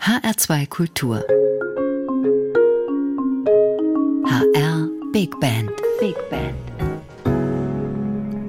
[0.00, 1.22] HR2 Kultur.
[4.24, 5.70] HR Big Band.
[6.00, 6.56] Big Band.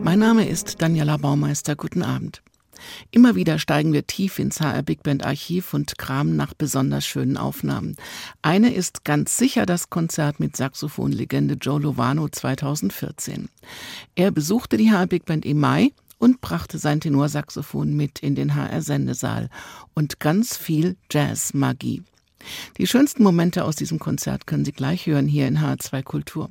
[0.01, 1.75] Mein Name ist Daniela Baumeister.
[1.75, 2.41] Guten Abend.
[3.11, 7.35] Immer wieder steigen wir tief ins HR Big Band Archiv und kramen nach besonders schönen
[7.35, 7.97] Aufnahmen.
[8.42, 13.49] Eine ist ganz sicher das Konzert mit Saxophonlegende Joe Lovano 2014.
[14.15, 15.92] Er besuchte die HR Big Band im Mai
[16.22, 19.49] und brachte sein Tenorsaxophon mit in den HR-Sendesaal
[19.95, 22.04] und ganz viel Jazz-Magie.
[22.77, 26.50] Die schönsten Momente aus diesem Konzert können Sie gleich hören hier in H2 Kultur.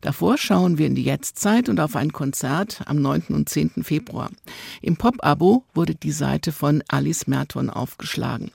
[0.00, 3.24] Davor schauen wir in die Jetztzeit und auf ein Konzert am 9.
[3.30, 3.82] und 10.
[3.82, 4.30] Februar.
[4.82, 8.50] Im Pop-Abo wurde die Seite von Alice Merton aufgeschlagen.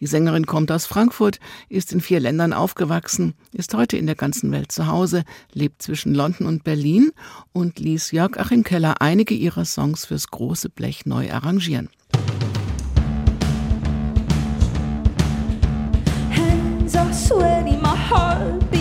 [0.00, 4.50] Die Sängerin kommt aus Frankfurt, ist in vier Ländern aufgewachsen, ist heute in der ganzen
[4.52, 7.12] Welt zu Hause, lebt zwischen London und Berlin
[7.52, 11.88] und ließ Jörg Achim Keller einige ihrer Songs fürs große Blech neu arrangieren.
[16.30, 18.79] Hands are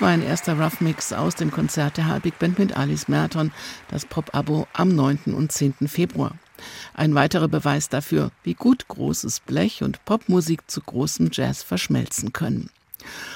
[0.00, 3.52] War ein erster Rough Mix aus dem Konzert der HR Big Band mit Alice Merton,
[3.88, 5.34] das Pop-Abo am 9.
[5.34, 5.88] und 10.
[5.88, 6.36] Februar.
[6.94, 12.70] Ein weiterer Beweis dafür, wie gut großes Blech und Popmusik zu großem Jazz verschmelzen können.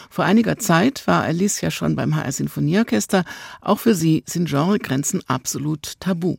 [0.08, 3.26] Vor einiger Zeit war Alice ja schon beim HR Sinfonieorchester.
[3.60, 6.38] Auch für sie sind Genregrenzen absolut tabu.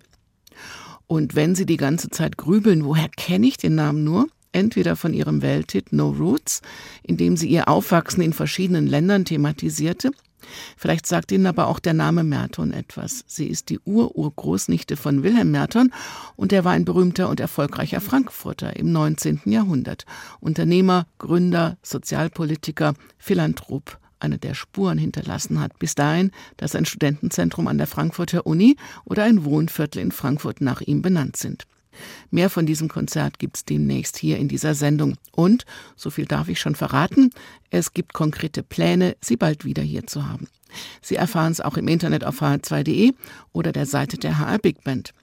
[1.06, 4.28] Und wenn Sie die ganze Zeit grübeln, woher kenne ich den Namen nur?
[4.56, 6.62] Entweder von ihrem Welthit No Roots,
[7.04, 10.12] in dem sie ihr Aufwachsen in verschiedenen Ländern thematisierte,
[10.78, 13.24] Vielleicht sagt Ihnen aber auch der Name Merton etwas.
[13.25, 15.92] Sie ist die Ur-Urgroßnichte von Wilhelm Merton
[16.36, 19.42] und er war ein berühmter und erfolgreicher Frankfurter im 19.
[19.46, 20.06] Jahrhundert.
[20.40, 27.80] Unternehmer, Gründer, Sozialpolitiker, Philanthrop eine der Spuren hinterlassen hat, bis dahin, dass ein Studentenzentrum an
[27.80, 31.66] der Frankfurter Uni oder ein Wohnviertel in Frankfurt nach ihm benannt sind.
[32.32, 35.16] Mehr von diesem Konzert gibt's demnächst hier in dieser Sendung.
[35.32, 35.66] Und,
[35.96, 37.32] so viel darf ich schon verraten,
[37.70, 40.48] es gibt konkrete Pläne, sie bald wieder hier zu haben.
[41.02, 43.14] Sie erfahren es auch im Internet auf hr2.de
[43.54, 45.14] oder der Seite der HR Big Band.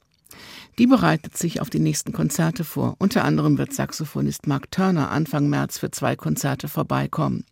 [0.79, 2.97] Die bereitet sich auf die nächsten Konzerte vor.
[2.99, 7.45] Unter anderem wird Saxophonist Mark Turner Anfang März für zwei Konzerte vorbeikommen.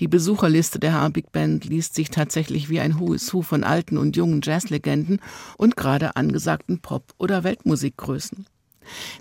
[0.00, 3.98] Die Besucherliste der HR Big Band liest sich tatsächlich wie ein hohes Hu von alten
[3.98, 5.20] und jungen Jazzlegenden
[5.56, 8.46] und gerade angesagten Pop- oder Weltmusikgrößen.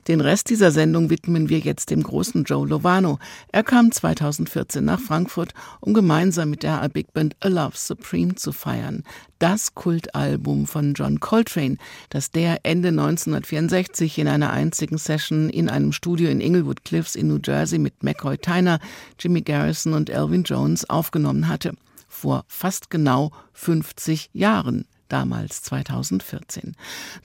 [0.07, 3.19] Den Rest dieser Sendung widmen wir jetzt dem großen Joe Lovano.
[3.51, 8.51] Er kam 2014 nach Frankfurt, um gemeinsam mit der Big Band A Love Supreme zu
[8.51, 9.03] feiern.
[9.39, 11.77] Das Kultalbum von John Coltrane,
[12.09, 17.27] das der Ende 1964 in einer einzigen Session in einem Studio in Inglewood Cliffs in
[17.27, 18.79] New Jersey mit McCoy Tyner,
[19.19, 21.73] Jimmy Garrison und Elvin Jones aufgenommen hatte.
[22.07, 26.75] Vor fast genau 50 Jahren damals 2014.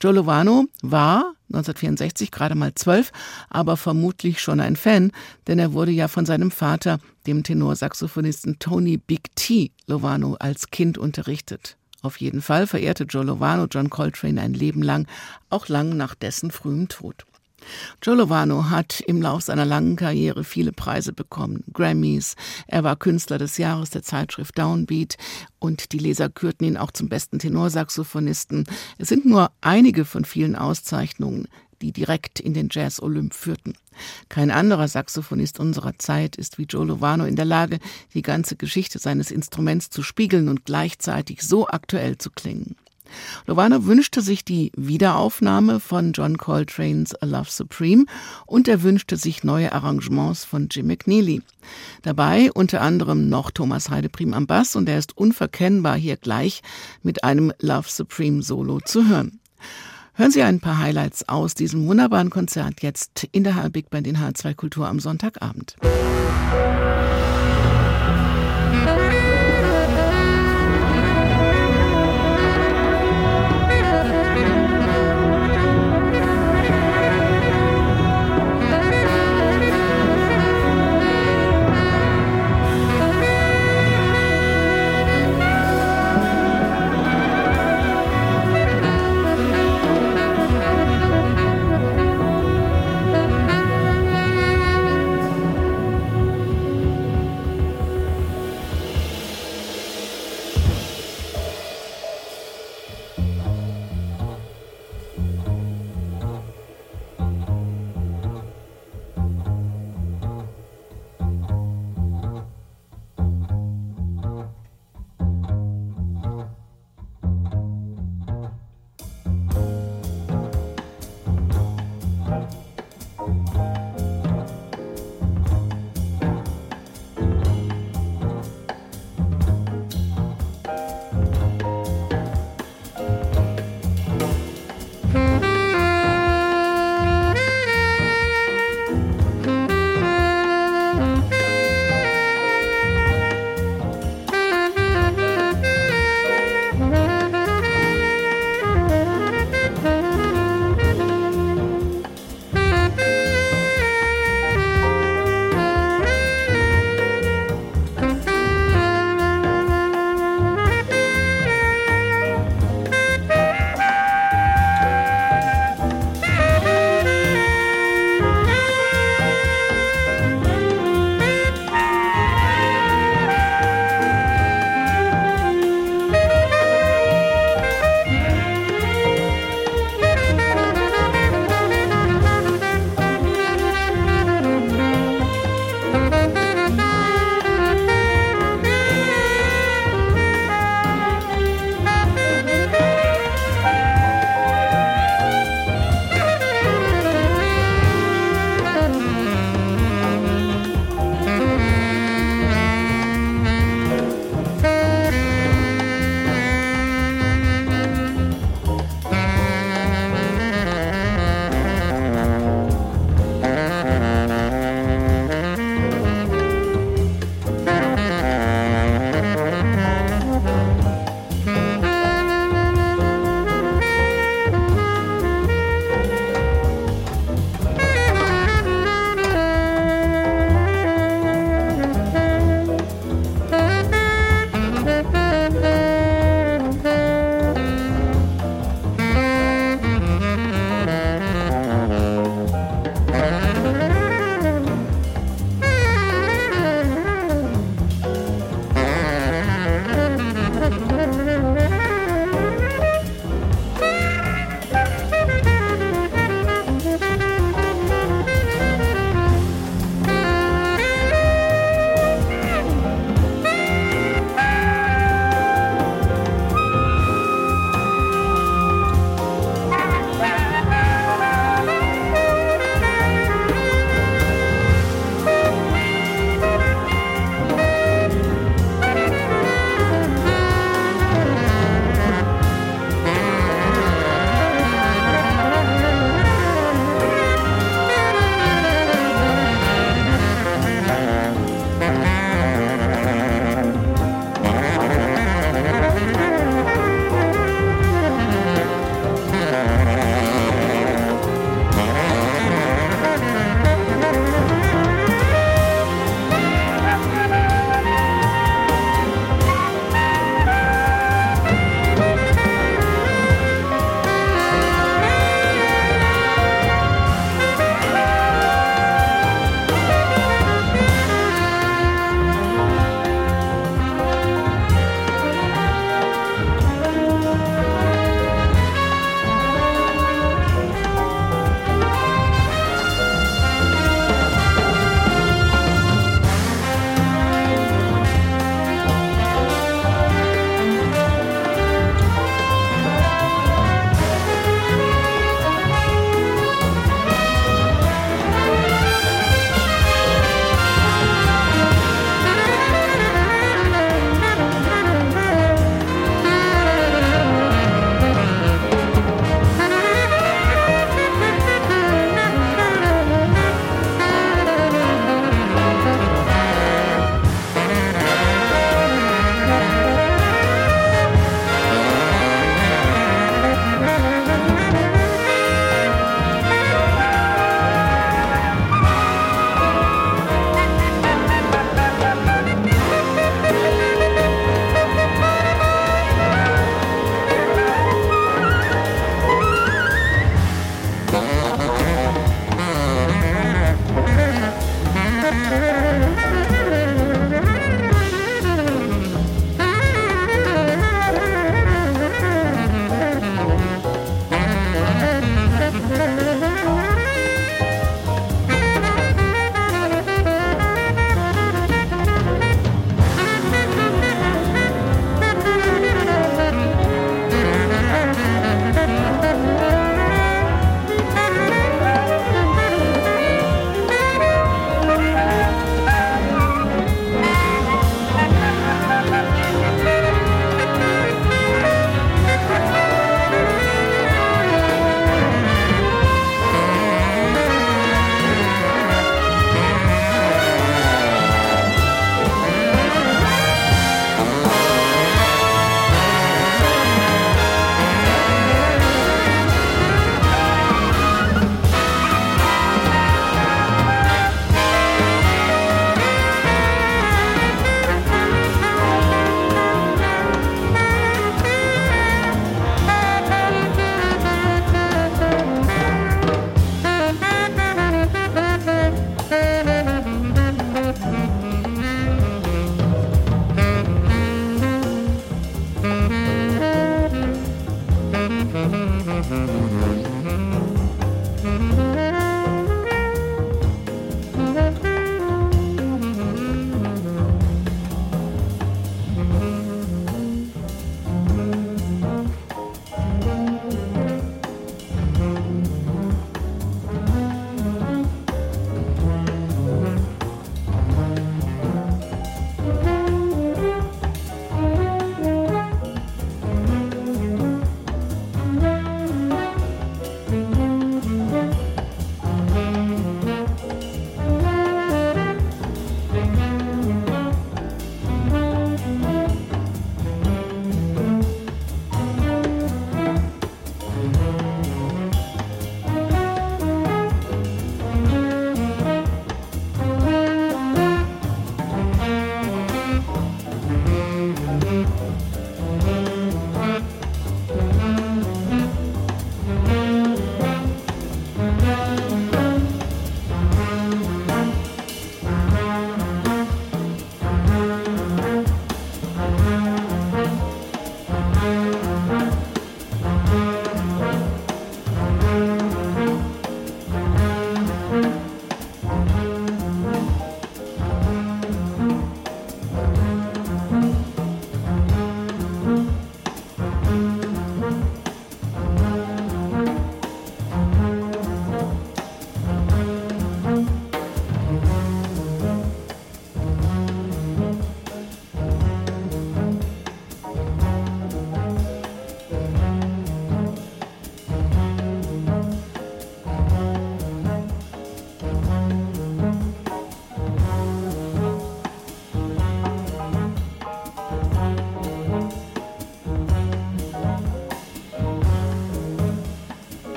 [0.00, 3.12] Joe Lovano war 1964 gerade mal zwölf,
[3.50, 5.12] aber vermutlich schon ein Fan,
[5.46, 10.98] denn er wurde ja von seinem Vater, dem Tenorsaxophonisten Tony Big T Lovano, als Kind
[10.98, 11.76] unterrichtet.
[12.02, 15.06] Auf jeden Fall verehrte Joe Lovano John Coltrane ein Leben lang,
[15.50, 17.24] auch lang nach dessen frühem Tod.
[18.02, 21.64] Joe Lovano hat im Lauf seiner langen Karriere viele Preise bekommen.
[21.72, 22.34] Grammys,
[22.66, 25.16] er war Künstler des Jahres der Zeitschrift Downbeat
[25.58, 28.64] und die Leser kürten ihn auch zum besten Tenorsaxophonisten.
[28.98, 31.48] Es sind nur einige von vielen Auszeichnungen,
[31.82, 33.74] die direkt in den Jazz-Olymp führten.
[34.28, 37.78] Kein anderer Saxophonist unserer Zeit ist wie Joe Lovano in der Lage,
[38.14, 42.76] die ganze Geschichte seines Instruments zu spiegeln und gleichzeitig so aktuell zu klingen.
[43.46, 48.06] Lovano wünschte sich die Wiederaufnahme von John Coltrane's A Love Supreme
[48.46, 51.42] und er wünschte sich neue Arrangements von Jim McNeely.
[52.02, 56.62] Dabei unter anderem noch Thomas Heideprim am Bass und er ist unverkennbar hier gleich
[57.02, 59.40] mit einem Love Supreme Solo zu hören.
[60.14, 64.06] Hören Sie ein paar Highlights aus diesem wunderbaren Konzert jetzt in der HR Big Band
[64.06, 65.76] in H2 Kultur am Sonntagabend.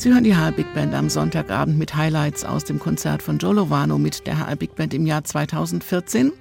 [0.00, 3.52] Sie hören die HR Big Band am Sonntagabend mit Highlights aus dem Konzert von Joe
[3.52, 6.32] Lovano mit der HR Big Band im Jahr 2014,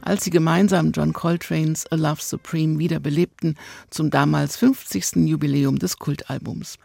[0.00, 3.54] als sie gemeinsam John Coltrane's A Love Supreme wiederbelebten
[3.90, 5.28] zum damals 50.
[5.28, 6.78] Jubiläum des Kultalbums.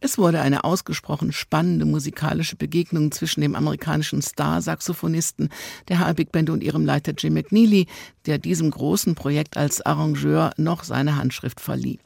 [0.00, 5.48] Es wurde eine ausgesprochen spannende musikalische Begegnung zwischen dem amerikanischen Star-Saxophonisten
[5.88, 7.86] der HR Big Band und ihrem Leiter Jim McNeely,
[8.26, 12.00] der diesem großen Projekt als Arrangeur noch seine Handschrift verlieh.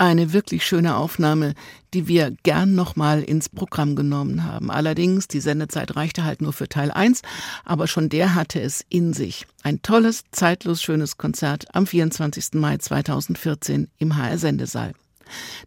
[0.00, 1.52] Eine wirklich schöne Aufnahme,
[1.92, 4.70] die wir gern nochmal ins Programm genommen haben.
[4.70, 7.20] Allerdings, die Sendezeit reichte halt nur für Teil 1,
[7.66, 9.46] aber schon der hatte es in sich.
[9.62, 12.54] Ein tolles, zeitlos schönes Konzert am 24.
[12.54, 14.94] Mai 2014 im HR Sendesaal.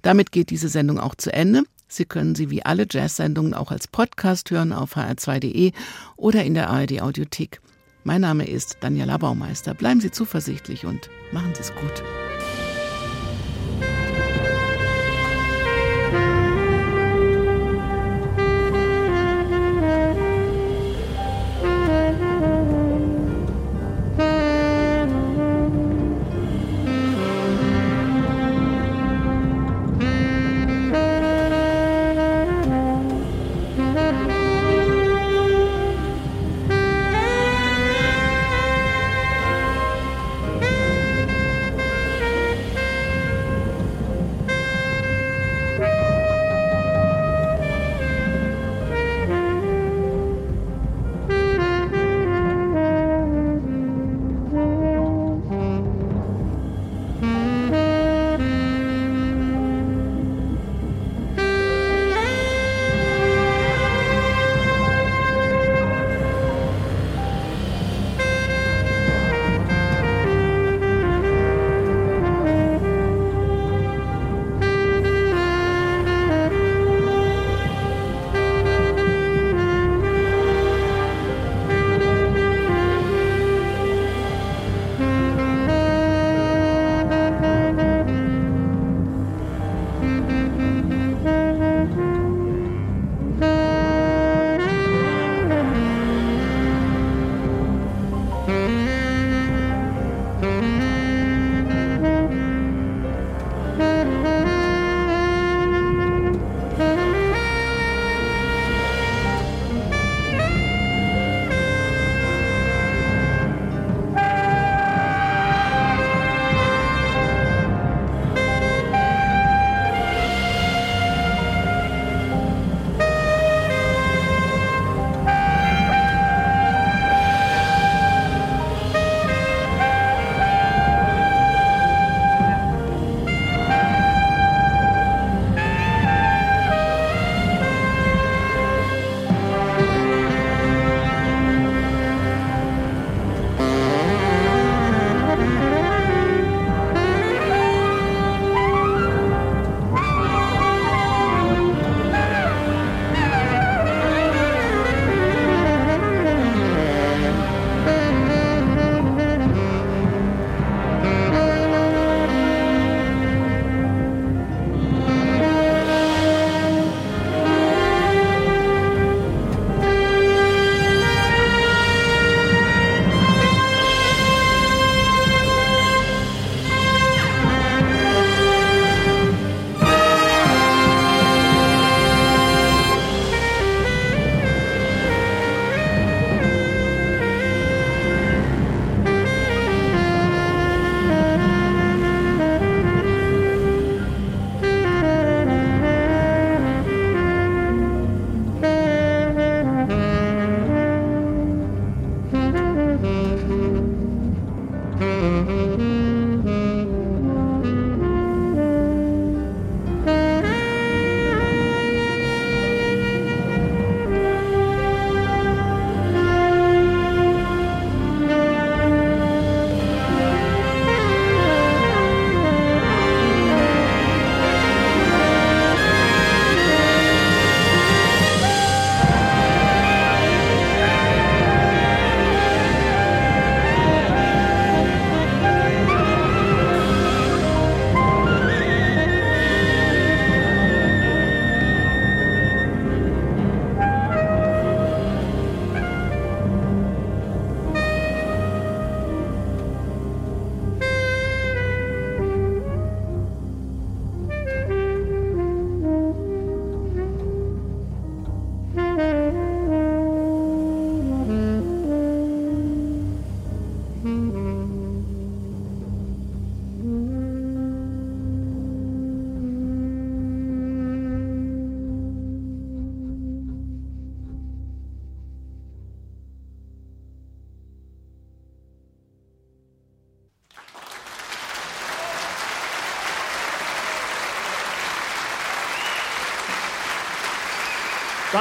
[0.02, 1.62] Damit geht diese Sendung auch zu Ende.
[1.88, 5.74] Sie können sie wie alle Jazz-Sendungen auch als Podcast hören auf hr2.de
[6.16, 7.62] oder in der ARD Audiothek.
[8.04, 9.76] Mein Name ist Daniela Baumeister.
[9.76, 12.04] Bleiben Sie zuversichtlich und machen Sie es gut.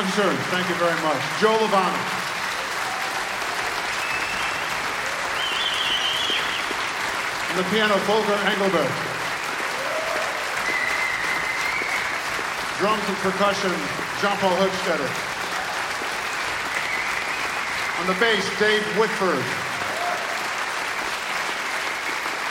[0.02, 0.36] Dankeschön.
[0.50, 1.22] Thank you very much.
[1.40, 1.96] Joe Lavano.
[7.50, 8.90] On the piano, Volker Engelbert.
[12.78, 13.70] Drums and percussion,
[14.20, 15.10] Jean-Paul Hochstetter.
[18.00, 19.38] On the bass, Dave Whitford.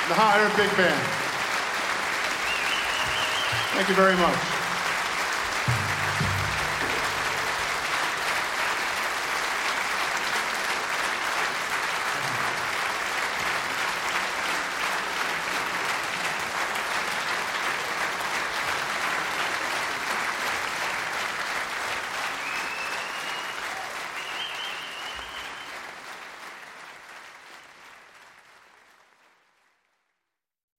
[0.08, 1.04] The Higher Big Band.
[3.76, 4.61] Thank you very much.